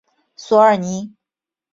[0.35, 1.13] 索尔尼。